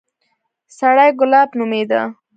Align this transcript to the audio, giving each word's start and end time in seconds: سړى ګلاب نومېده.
سړى 0.77 1.07
ګلاب 1.19 1.49
نومېده. 1.57 2.01